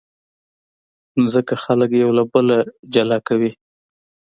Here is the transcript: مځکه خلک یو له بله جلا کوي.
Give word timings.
مځکه 1.21 1.55
خلک 1.63 1.89
یو 2.01 2.09
له 2.17 2.23
بله 2.31 2.57
جلا 2.93 3.17
کوي. 3.27 3.51